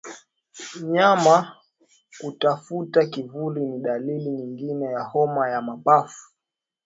[0.81, 1.55] Mnyama
[2.19, 6.31] kutafuta kivuli ni dalili nyingine ya homa ya mapafu